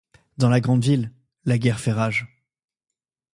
Dans 0.39 0.49
la 0.49 0.61
Grande 0.61 0.83
Ville, 0.83 1.11
la 1.45 1.59
guerre 1.59 1.79
fait 1.79 1.91
rage. 1.91 2.25